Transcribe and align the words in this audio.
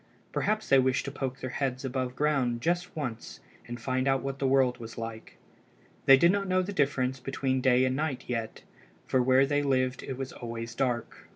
Perhaps 0.31 0.69
they 0.69 0.79
wished 0.79 1.05
to 1.05 1.11
poke 1.11 1.41
their 1.41 1.51
heads 1.51 1.85
above 1.85 2.15
ground 2.15 2.59
just 2.59 2.95
once 2.95 3.39
and 3.67 3.79
find 3.79 4.07
out 4.07 4.23
what 4.23 4.39
the 4.39 4.47
world 4.47 4.79
was 4.79 4.97
like. 4.97 5.37
They 6.07 6.17
did 6.17 6.31
not 6.31 6.47
know 6.47 6.63
the 6.63 6.73
difference 6.73 7.19
between 7.19 7.61
day 7.61 7.85
and 7.85 7.95
night 7.95 8.23
yet, 8.25 8.63
for 9.05 9.21
where 9.21 9.45
they 9.45 9.61
lived 9.61 10.01
it 10.01 10.17
was 10.17 10.33
always 10.33 10.73
dark. 10.73 11.29